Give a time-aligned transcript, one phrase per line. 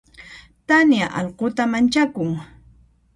[0.67, 2.29] Tania allquta manchakun.